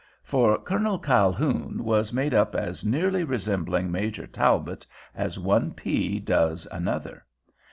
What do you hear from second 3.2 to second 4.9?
resembling Major Talbot